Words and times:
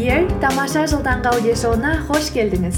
Ел 0.00 0.30
тамаша 0.40 0.86
жыл 0.88 1.02
таңғы 1.04 1.28
аудиошоуына 1.28 1.90
қош 2.08 2.30
келдіңіз. 2.32 2.76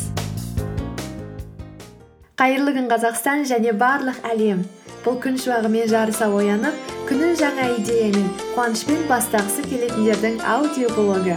Қайырлы 2.40 2.72
күн 2.74 2.88
қазақстан 2.90 3.44
және 3.46 3.70
барлық 3.78 4.16
әлем. 4.26 4.64
Бұл 5.04 5.20
күн 5.22 5.36
шуағымен 5.38 5.86
жарыса 5.92 6.26
оянып 6.34 6.88
күнін 7.06 7.36
жаңа 7.38 7.68
идеямен 7.76 8.24
қуанышпен 8.56 9.04
бастағысы 9.06 9.62
келетіндердің 9.68 10.40
аудиоблогы. 10.42 11.36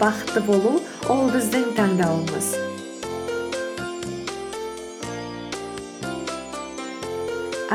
Бақытты 0.00 0.40
болу 0.46 0.78
ол 1.12 1.28
біздің 1.34 1.66
таңдауымыз. 1.76 2.48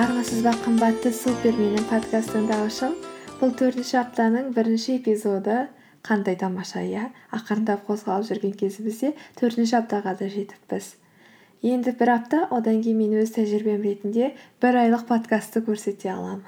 Армысыз 0.01 0.41
ба 0.47 0.55
қымбатты 0.65 1.13
супер 1.13 1.53
менің 1.61 1.85
подкаст 1.93 2.33
тыңдаушым 2.33 2.97
бұл 3.37 3.53
төртінші 3.53 4.01
аптаның 4.01 4.49
бірінші 4.57 4.97
эпизоды. 4.97 5.59
Қандай 6.07 6.37
тамаша 6.39 6.81
иә? 6.85 7.09
Ақырындап 7.35 7.85
қозғалып 7.87 8.27
жүрген 8.29 8.57
кезімізде 8.57 9.13
төртінші 9.39 9.77
аптаға 9.81 10.15
да 10.19 10.29
жетіппіз. 10.31 10.95
Енді 11.61 11.93
бір 11.93 12.09
апта 12.15 12.45
одан 12.49 12.79
кейін 12.81 12.97
мен 12.97 13.11
өз 13.21 13.35
тәжірибем 13.35 13.83
ретінде 13.85 14.31
бір 14.63 14.79
айлық 14.81 15.05
подкастты 15.09 15.61
көрсете 15.61 16.09
аламын. 16.09 16.47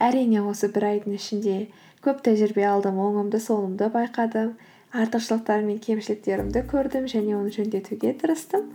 Әрине 0.00 0.40
осы 0.40 0.70
бір 0.72 0.88
айдың 0.94 1.18
ішінде 1.18 1.56
көп 2.04 2.24
тәжірибе 2.24 2.64
алдым 2.70 2.96
оңымды 3.04 3.42
солымды 3.44 3.90
байқадым 3.92 4.54
артықшылықтар 4.94 5.64
мен 5.68 5.78
кемшіліктерімді 5.84 6.64
көрдім 6.70 7.08
және 7.12 7.36
оны 7.36 7.52
жөндетуге 7.52 8.14
тырыстым. 8.22 8.70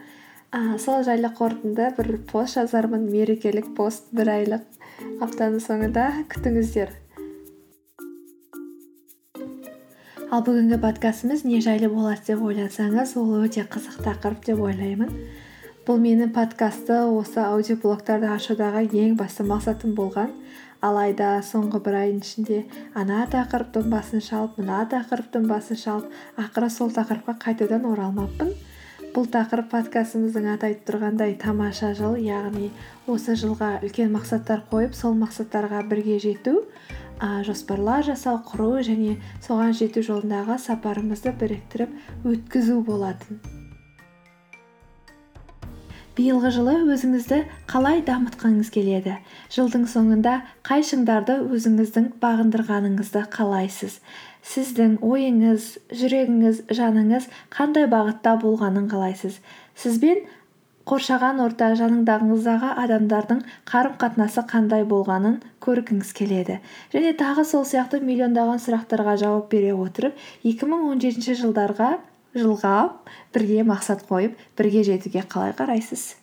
А, 0.51 0.77
сол 0.77 1.01
жайлы 1.07 1.33
қорытынды 1.37 1.89
бір 1.97 2.17
пост 2.29 2.57
жазармын 2.59 3.09
мерекелік 3.09 3.73
пост 3.77 4.09
бір 4.13 4.33
айлық 4.37 4.65
аптаның 5.25 5.61
соңында. 5.63 6.09
Күтіңіздер. 6.29 6.93
Ал 10.29 10.43
бүгінгі 10.45 10.77
подкастымыз 10.77 11.41
не 11.41 11.57
жайлы 11.65 11.87
болады 11.89 12.21
деп 12.27 12.41
ойласаңыз 12.45 13.15
ол 13.17 13.31
өте 13.39 13.63
қызық 13.65 14.03
тақырып 14.05 14.43
деп 14.45 14.59
ойлаймын. 14.61 15.09
Бұл 15.87 15.97
менің 16.03 16.29
подкастты 16.35 16.99
осы 17.09 17.41
аудиоблогтарды 17.41 18.29
ашудағы 18.29 18.83
ең 18.93 19.15
басты 19.17 19.47
мақсатым 19.49 19.95
болған. 19.97 20.29
Алайда 20.85 21.39
соңғы 21.41 21.81
бір 21.87 21.97
айдың 22.03 22.21
ішінде 22.21 22.59
ана 22.93 23.23
тақырыптың 23.33 23.89
басын 23.89 24.21
шалып 24.21 24.61
мына 24.61 24.83
тақырыптың 24.93 25.49
басын 25.49 25.81
шалып 25.81 26.13
ақыры 26.45 26.69
сол 26.77 26.93
тақырыпқа 26.93 27.39
қайтадан 27.47 27.89
оралмаппын. 27.89 28.53
Бұл 29.09 29.25
тақырып 29.33 29.71
подкастымыздың 29.73 30.45
аты 30.53 30.69
айтып 30.69 30.85
тұрғандай 30.91 31.33
тамаша 31.41 31.95
жыл 31.97 32.19
яғни 32.21 32.69
осы 33.09 33.33
жылға 33.33 33.79
үлкен 33.81 34.13
мақсаттар 34.13 34.61
қойып 34.69 34.93
сол 34.93 35.17
мақсаттарға 35.17 35.81
бірге 35.89 36.19
жету. 36.21 36.59
Ә, 37.19 37.43
жоспарлар 37.47 38.03
жасау 38.07 38.39
құру 38.47 38.79
және 38.85 39.17
соған 39.45 39.75
жету 39.75 40.03
жолындағы 40.07 40.59
сапарымызды 40.63 41.35
біріктіріп 41.39 42.25
өткізу 42.33 42.81
болатын. 42.87 43.41
Биылғы 46.19 46.49
жылы 46.51 46.73
өзіңізді 46.91 47.37
қалай 47.71 48.01
дамытқыңыз 48.03 48.71
келеді? 48.75 49.13
Жылдың 49.55 49.85
соңында 49.87 50.33
қай 50.67 50.83
шыңдарды 50.83 51.37
өзіңіздің 51.47 52.09
бағындырғаныңызды 52.19 53.21
қалайсыз? 53.31 54.01
Сіздің 54.43 54.97
ойыңыз 54.99 55.69
жүрегіңіз 55.95 56.59
жаныңыз 56.75 57.29
қандай 57.55 57.87
бағытта 57.91 58.35
болғанын 58.41 58.91
қалайсыз? 58.91 59.39
Сізбен 59.79 60.25
қоршаған 60.89 61.41
орта 61.43 61.67
жаныңдағыңыздағы 61.77 62.69
адамдардың 62.83 63.41
қарым 63.69 63.97
қатынасы 64.01 64.43
қандай 64.49 64.85
болғанын 64.89 65.35
көргіңіз 65.61 66.13
келеді. 66.17 66.59
Және 66.93 67.11
тағы 67.19 67.45
сол 67.45 67.65
сияқты 67.71 67.99
миллиондаған 68.01 68.61
сұрақтарға 68.63 69.17
жауап 69.23 69.51
бере 69.51 69.75
отырып 69.75 70.17
2017 70.49 71.37
жылдарға 71.43 71.91
жылға 72.37 72.77
бірге 73.35 73.67
мақсат 73.69 74.01
қойып 74.09 74.41
бірге 74.57 74.83
жетуге 74.89 75.25
қалай 75.29 75.53
қарайсыз? 75.59 76.15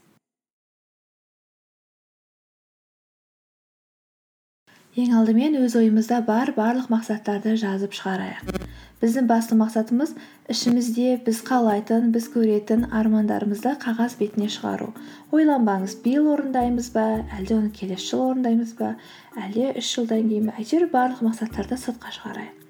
Ең 4.97 5.12
алдымен 5.12 5.59
өз 5.60 5.75
ойымызда 5.77 6.22
бар 6.25 6.54
барлық 6.56 6.87
мақсаттарды 6.88 7.53
жазып 7.60 7.93
шығарайық. 7.98 8.66
Біздің 9.03 9.27
басты 9.29 9.57
мақсатымыз 9.61 10.15
ішімізде 10.53 11.19
біз 11.27 11.43
қалайтын 11.45 12.09
біз 12.15 12.29
көретін 12.33 12.87
армандарымызды 12.97 13.75
қағаз 13.83 14.17
бетіне 14.21 14.49
шығару. 14.53 14.93
Ойланбаңыз 15.37 15.99
биыл 16.05 16.31
орындаймыз 16.33 16.89
ба 16.95 17.05
әлде 17.37 17.59
оны 17.59 17.73
келесі 17.77 18.12
жылы 18.12 18.31
орындаймыз 18.31 18.73
ба 18.79 18.95
әлде 19.37 19.75
үш 19.77 19.91
жылдан 19.99 20.31
кейін 20.31 20.49
ба? 20.49 20.57
әйтеуір 20.57 20.89
барлық 20.95 21.21
мақсаттарды 21.29 21.77
сыртқа 21.83 22.15
шығарайық. 22.17 22.65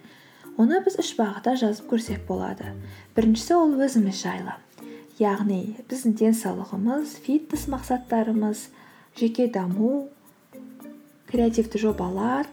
Оны 0.58 0.80
біз 0.82 0.98
үш 0.98 1.12
бағытта 1.14 1.54
жазып 1.60 1.92
көрсек 1.92 2.26
болады. 2.26 2.72
Біріншісі 3.14 3.54
ол 3.60 3.78
өзіміз 3.86 4.18
жайлы. 4.24 4.58
Яғни 5.20 5.76
біздің 5.86 6.18
денсаулығымыз 6.18 7.14
фитнес 7.22 7.68
мақсаттарымыз 7.70 8.66
жеке 9.20 9.46
даму 9.52 10.08
креативті 11.30 11.78
жобалар 11.78 12.50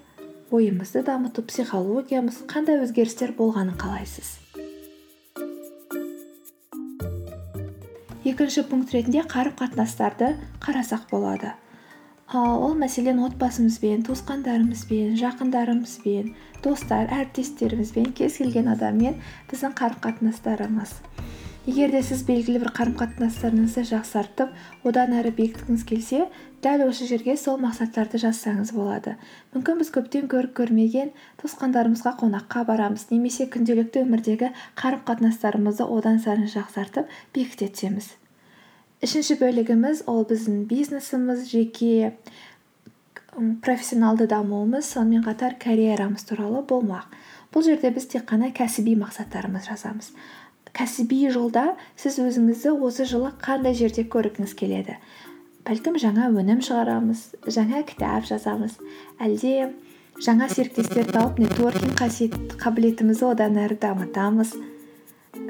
ойымызды 0.53 1.01
дамыту 1.01 1.41
психологиямыз 1.49 2.43
қандай 2.45 2.77
өзгерістер 2.83 3.31
болғанын 3.33 3.73
қалайсыз? 3.81 4.35
Екінші 8.21 8.61
пункт 8.69 8.93
ретінде 8.93 9.23
қарым 9.25 9.55
қатынастарды 9.57 10.35
қарасақ 10.61 11.09
болады. 11.09 11.55
Ол 12.37 12.77
мәселен 12.77 13.23
отбасымызбен 13.25 14.05
туысқандарымызбен 14.05 15.17
жақындарымызбен 15.17 16.31
достар 16.61 17.09
әріптестерімізбен 17.09 18.13
кез 18.13 18.37
келген 18.37 18.69
адаммен 18.75 19.17
біздің 19.49 19.73
қарым 19.81 20.05
қатынастарымыз 20.05 20.93
егер 21.65 21.91
де 21.91 22.01
сіз 22.03 22.25
белгілі 22.27 22.59
бір 22.59 22.71
қарым 22.75 22.95
қатынастарыңызды 22.99 23.85
жақсартып 23.87 24.51
одан 24.87 25.13
әрі 25.15 25.31
бекіткіңіз 25.37 25.85
келсе 25.87 26.25
дәл 26.63 26.83
осы 26.89 27.07
жерге 27.07 27.37
сол 27.39 27.55
мақсаттарды 27.63 28.19
жазсаңыз 28.19 28.73
болады. 28.75 29.15
Мүмкін 29.55 29.79
біз 29.79 29.91
көптен 29.95 30.27
көріп 30.31 30.51
көрмеген 30.59 31.13
туысқандарымызға 31.39 32.17
қонаққа 32.19 32.65
барамыз 32.67 33.07
немесе 33.11 33.47
күнделікті 33.47 34.03
өмірдегі 34.03 34.51
қарым 34.79 35.05
қатынастарымызды 35.07 35.87
одан 35.87 36.19
сайын 36.19 36.51
жақсартып 36.51 37.07
бекіте 37.35 37.71
түсеміз. 37.71 38.11
Үшінші 39.03 39.39
бөлігіміз 39.39 40.05
ол 40.07 40.23
біздің 40.27 40.65
бизнесіміз 40.67 41.47
жеке 41.47 42.13
профессионалды 43.63 44.27
дамуымыз 44.27 44.93
сонымен 44.93 45.23
қатар 45.25 45.55
карьерамыз 45.59 46.27
туралы 46.27 46.61
болмақ. 46.67 47.07
Бұл 47.53 47.65
жерде 47.65 47.91
біз 47.93 48.07
тек 48.09 48.27
қана 48.29 48.51
кәсіби 48.55 48.95
мақсаттарымыз 48.99 49.67
жазамыз. 49.67 50.13
Кәсіби 50.73 51.27
жолда 51.29 51.75
сіз 52.01 52.17
өзіңізді 52.23 52.73
осы 52.81 53.05
жылы 53.05 53.29
қандай 53.41 53.75
жерде 53.77 54.05
көргіңіз 54.09 54.55
келеді? 54.57 54.97
Бәлкім 55.67 55.99
жаңа 56.01 56.31
өнім 56.33 56.63
шығарамыз 56.65 57.21
жаңа 57.45 57.83
кітап 57.87 58.25
жазамыз. 58.27 58.79
Әлде 59.21 59.69
жаңа 60.17 60.49
серіктестер 60.49 61.11
тауып 61.13 61.39
нетворкинг 61.43 62.57
қабілетімізді 62.59 63.29
одан 63.29 63.59
әрі 63.61 63.77
дамытамыз. 63.85 64.55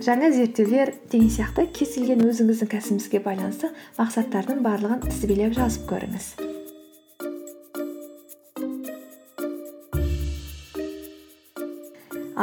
Жаңа 0.04 0.30
зерттеулер 0.36 0.94
деген 1.12 1.32
сияқты 1.32 1.70
кез 1.72 1.96
келген 1.96 2.24
өзіңіздің 2.28 2.72
кәсібіңізге 2.76 3.24
байланысты 3.24 3.72
мақсаттардың 3.98 4.62
барлығын 4.64 5.04
тізбелеп 5.08 5.56
жазып 5.56 5.88
көріңіз. 5.92 6.34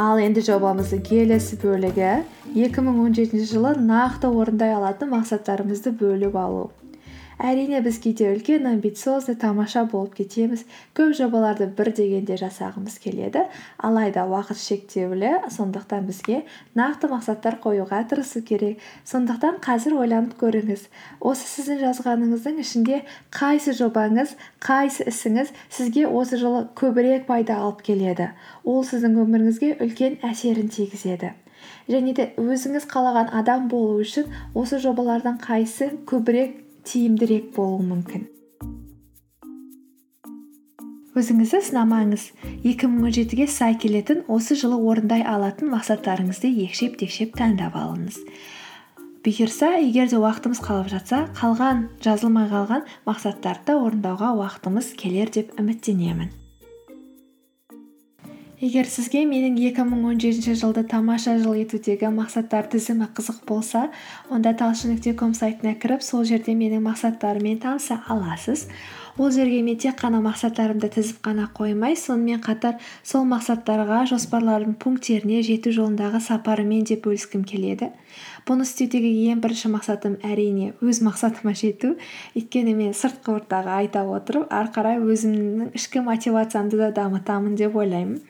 Ал 0.01 0.21
енді 0.21 0.41
жобамыздың 0.45 1.01
келесі 1.05 1.57
бөлігі. 1.61 2.13
2017 2.51 3.45
жылы 3.47 3.69
нақты 3.79 4.27
орындай 4.27 4.73
алатын 4.75 5.07
мақсаттарымызды 5.13 5.93
бөліп 5.95 6.33
алу. 6.35 6.65
Әрине 7.39 7.79
біз 7.81 7.95
кейде 8.03 8.25
үлкен 8.27 8.65
амбициозный 8.67 9.37
тамаша 9.39 9.85
болып 9.87 10.17
кетеміз. 10.17 10.65
Көп 10.91 11.13
жобаларды 11.15 11.69
бір 11.77 11.93
дегенде 11.95 12.35
жасағымыз 12.41 12.97
келеді. 12.99 13.45
Алайда 13.79 14.25
уақыт 14.27 14.59
шектеулі 14.59 15.31
сондықтан 15.55 16.03
бізге 16.09 16.41
нақты 16.75 17.07
мақсаттар 17.13 17.55
қоюға 17.63 18.03
тырысу 18.11 18.43
керек. 18.43 18.83
Сондықтан 19.07 19.63
қазір 19.63 19.95
ойланып 20.03 20.35
көріңіз. 20.43 20.89
Осы 21.23 21.47
сіздің 21.53 21.79
жазғаныңыздың 21.85 22.59
ішінде 22.65 23.05
қайсы 23.31 23.71
жобаңыз 23.79 24.35
қайсы 24.59 25.07
ісіңіз 25.07 25.55
сізге 25.71 26.03
осы 26.05 26.35
жылы 26.35 26.67
көбірек 26.75 27.29
пайда 27.31 27.61
алып 27.63 27.81
келеді. 27.87 28.33
Ол 28.65 28.83
сіздің 28.83 29.15
өміріңізге 29.23 29.77
үлкен 29.79 30.19
әсерін 30.27 30.67
тигізеді. 30.67 31.31
Және 31.89 32.13
де 32.17 32.27
өзіңіз 32.41 32.87
қалаған 32.91 33.31
адам 33.41 33.67
болу 33.71 34.01
үшін 34.03 34.29
осы 34.57 34.81
жобалардың 34.83 35.39
қайсы 35.45 35.91
көбірек 36.09 36.59
тиімдірек 36.87 37.51
болуы 37.55 37.83
мүмкін. 37.87 38.29
Өзіңізді 41.11 41.59
сынамаңыз. 41.67 42.29
2017-ге 42.63 43.47
сай 43.51 43.75
келетін 43.75 44.21
осы 44.31 44.55
жылы 44.55 44.77
орындай 44.79 45.25
алатын 45.27 45.73
мақсаттарыңызды 45.73 46.53
екшеп 46.63 46.95
текшеп 47.01 47.35
таңдап 47.35 47.75
алыңыз. 47.75 48.21
Бұйырса 49.21 49.75
егер 49.83 50.07
де 50.09 50.17
уақытымыз 50.17 50.63
қалып 50.65 50.87
жатса 50.95 51.25
қалған 51.37 51.83
жазылмай 52.01 52.47
қалған 52.49 52.87
мақсаттарды 53.05 53.75
орындауға 53.75 54.31
уақытымыз 54.39 54.95
келер 54.97 55.29
деп 55.35 55.51
үміттенемін. 55.59 56.31
Егер 58.61 58.85
сізге 58.85 59.23
менің 59.25 59.55
екі 59.57 59.81
мың 59.89 60.03
он 60.11 60.19
жетінші 60.21 60.53
жылды 60.59 60.83
тамаша 60.85 61.33
жыл 61.41 61.55
етудегі 61.57 62.11
мақсаттар 62.13 62.67
тізімі 62.69 63.07
қызық 63.17 63.39
болса 63.49 63.87
онда 64.29 64.53
талшын 64.53 64.93
нүкте 64.93 65.15
ком 65.17 65.33
сайтына 65.33 65.73
кіріп 65.81 66.05
сол 66.05 66.21
жерде 66.29 66.53
менің 66.53 66.83
мақсаттарыммен 66.85 67.57
таныса 67.63 68.03
аласыз. 68.05 68.67
Ол 69.17 69.31
жерге 69.33 69.63
мен 69.65 69.79
тек 69.81 69.97
қана 69.97 70.21
мақсаттарымды 70.21 70.91
тізіп 70.93 71.23
қана 71.25 71.47
қоймай 71.57 71.97
сонымен 71.97 72.43
қатар 72.45 72.77
сол 73.03 73.25
мақсаттарға 73.33 74.05
жоспарлардың 74.13 74.77
пункттеріне 74.77 75.41
жету 75.41 75.73
жолындағы 75.73 76.21
сапарымен 76.21 76.85
де 76.85 77.01
бөліскім 77.01 77.43
келеді. 77.43 77.89
Бұны 78.47 78.65
істеудегі 78.67 79.11
ең 79.31 79.41
бірінші 79.43 79.71
мақсатым 79.75 80.17
әрине 80.25 80.73
өз 80.81 81.01
мақсатыма 81.05 81.53
жету. 81.57 81.95
Өйткені 82.35 82.75
мен 82.77 82.95
сыртқы 82.97 83.35
ортаға 83.37 83.79
айта 83.81 84.03
отырып 84.07 84.51
ары 84.53 84.71
қарай 84.75 85.01
өзімнің 85.01 85.73
ішкі 85.77 86.03
мотивациямды 86.05 86.79
да 86.79 86.91
дамытамын 86.95 87.55
деп 87.59 87.75
ойлаймын. 87.75 88.21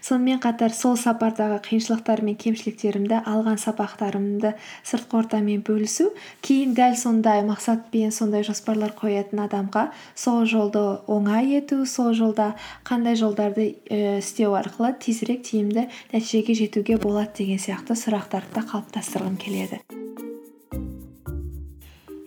Сонымен 0.00 0.40
қатар 0.40 0.72
сол 0.74 0.96
сапардағы 0.96 1.60
қиыншылықтар 1.66 2.22
мен 2.24 2.36
кемшіліктерімді 2.40 3.20
алған 3.28 3.58
сабақтарымды 3.60 4.54
сыртқы 4.86 5.18
ортамен 5.20 5.62
бөлісу 5.66 6.10
кейін 6.44 6.74
дәл 6.78 6.96
сондай 7.00 7.42
мақсатпен 7.46 8.14
сондай 8.14 8.44
жоспарлар 8.46 8.94
қоятын 8.96 9.44
адамға 9.44 9.86
сол 10.14 10.46
жолды 10.48 10.82
оңай 11.10 11.52
ету 11.60 11.84
сол 11.86 12.14
жолда 12.16 12.54
қандай 12.88 13.18
жолдарды 13.20 13.70
ііі 13.90 14.18
істеу 14.18 14.56
арқылы 14.58 14.94
тезірек 15.04 15.44
тиімді 15.44 15.86
нәтижеге 16.14 16.56
жетуге 16.62 16.96
болады 17.00 17.42
деген 17.42 17.60
сияқты 17.60 17.98
сұрақтарды 17.98 18.56
да 18.56 18.66
қалыптастырғым 18.72 19.36
келеді. 19.40 19.59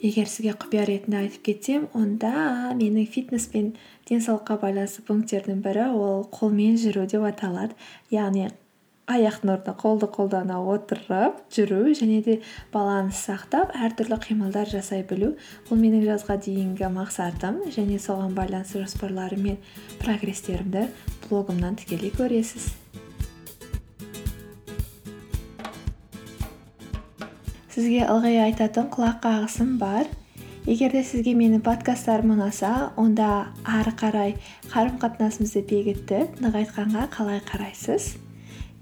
Егер 0.03 0.27
сізге 0.27 0.51
құпия 0.59 0.83
ретінде 0.87 1.21
айтып 1.21 1.45
кетсем 1.47 1.85
онда 1.95 2.73
менің 2.75 3.07
фитнес 3.07 3.45
пен 3.53 3.71
денсаулыққа 4.09 4.57
байланысты 4.59 5.05
пункттердің 5.07 5.61
бірі 5.63 5.85
ол 5.95 6.25
қолмен 6.27 6.75
жүру 6.81 7.05
деп 7.07 7.23
аталады. 7.29 7.77
Яғни 8.11 8.49
аяқтың 9.07 9.53
орнына 9.55 9.75
қолды 9.79 10.11
қолдана 10.11 10.59
отырып 10.75 11.39
жүру 11.55 11.95
және 11.95 12.19
де 12.27 12.37
баланс 12.75 13.23
сақтап 13.29 13.71
әртүрлі 13.79 14.19
қимылдар 14.27 14.67
жасай 14.75 15.07
білу. 15.07 15.33
Бұл 15.69 15.79
менің 15.79 16.03
жазға 16.11 16.37
дейінгі 16.43 16.91
мақсатым 16.99 17.63
және 17.71 17.95
соған 17.95 18.35
байланысты 18.35 18.83
жоспарларым 18.83 19.43
мен 19.47 19.59
прогресстерімді 20.03 20.89
блогымнан 21.29 21.79
тікелей 21.79 22.11
көресіз. 22.11 22.82
Сізге 27.73 28.03
ылғи 28.05 28.35
айтатын 28.37 28.91
құлақ 28.93 29.23
қағысым 29.23 29.77
бар. 29.81 30.05
Егер 30.69 30.93
де 30.93 31.01
сізге 31.03 31.33
менің 31.33 31.63
подкасттарым 31.65 32.35
ұнаса 32.35 32.91
онда 33.01 33.47
ары 33.65 33.91
қарай 33.97 34.35
қарым 34.69 34.99
қатынасымызды 35.01 35.63
бекітіп 35.71 36.37
нығайтқанға 36.43 37.07
қалай 37.15 37.41
қарайсыз? 37.47 38.13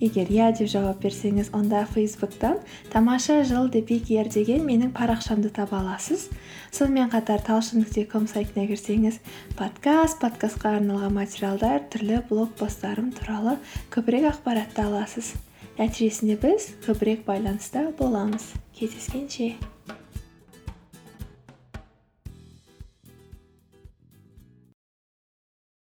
Егер 0.01 0.27
иә 0.33 0.49
деп 0.57 0.67
жауап 0.67 0.99
берсеңіз 1.05 1.53
онда 1.55 1.85
фейсбуктан 1.93 2.57
тамаша 2.91 3.43
жыл 3.47 3.69
депикер 3.71 4.27
деген 4.33 4.65
менің 4.67 4.91
парақшамды 4.97 5.53
таба 5.55 5.79
аласыз. 5.79 6.27
Сонымен 6.73 7.13
қатар 7.13 7.39
талшын 7.45 7.85
нүкте 7.85 8.03
ком 8.11 8.25
сайтына 8.27 8.65
кірсеңіз 8.67 9.21
подкаст 9.55 10.19
подкастқа 10.19 10.75
арналған 10.81 11.15
материалдар 11.15 11.85
түрлі 11.93 12.25
блог 12.27 12.57
посттарым 12.59 13.13
туралы 13.15 13.55
көбірек 13.93 14.27
ақпаратты 14.33 14.83
аласыз. 14.83 15.31
Нәтижесінде 15.81 16.35
біз 16.37 16.67
көбірек 16.85 17.23
байланыста 17.25 17.87
боламыз. 17.97 18.51
Кездескенше. 18.77 19.55